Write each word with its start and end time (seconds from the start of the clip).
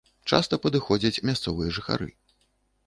Часта 0.31 0.59
падыходзяць 0.63 1.21
мясцовыя 1.31 1.69
жыхары. 1.81 2.07